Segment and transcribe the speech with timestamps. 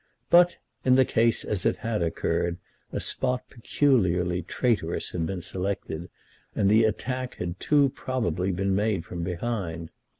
[0.31, 2.57] But, in the case as it had occurred,
[2.91, 6.09] a spot peculiarly traitorous had been selected,
[6.55, 9.91] and the attack had too probably been made from behind.